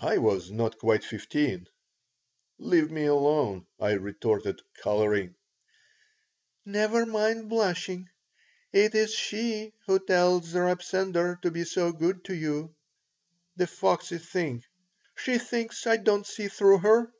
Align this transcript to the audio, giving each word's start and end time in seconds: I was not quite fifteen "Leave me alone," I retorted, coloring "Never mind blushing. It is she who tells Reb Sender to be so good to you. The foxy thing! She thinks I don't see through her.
I 0.00 0.18
was 0.18 0.50
not 0.50 0.76
quite 0.78 1.04
fifteen 1.04 1.68
"Leave 2.58 2.90
me 2.90 3.04
alone," 3.04 3.64
I 3.78 3.92
retorted, 3.92 4.60
coloring 4.82 5.36
"Never 6.64 7.06
mind 7.06 7.48
blushing. 7.48 8.08
It 8.72 8.96
is 8.96 9.14
she 9.14 9.72
who 9.86 10.00
tells 10.04 10.52
Reb 10.52 10.82
Sender 10.82 11.38
to 11.42 11.52
be 11.52 11.62
so 11.64 11.92
good 11.92 12.24
to 12.24 12.34
you. 12.34 12.74
The 13.54 13.68
foxy 13.68 14.18
thing! 14.18 14.64
She 15.14 15.38
thinks 15.38 15.86
I 15.86 15.96
don't 15.98 16.26
see 16.26 16.48
through 16.48 16.78
her. 16.78 17.12